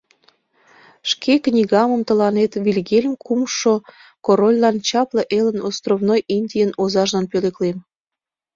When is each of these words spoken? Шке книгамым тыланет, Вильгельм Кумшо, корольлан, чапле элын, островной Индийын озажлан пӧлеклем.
Шке 1.09 1.33
книгамым 1.45 2.01
тыланет, 2.07 2.51
Вильгельм 2.65 3.13
Кумшо, 3.25 3.75
корольлан, 4.25 4.75
чапле 4.87 5.23
элын, 5.37 5.57
островной 5.69 6.19
Индийын 6.35 6.71
озажлан 6.83 7.25
пӧлеклем. 7.31 7.77